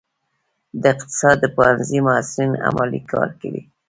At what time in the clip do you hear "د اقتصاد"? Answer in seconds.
0.81-1.39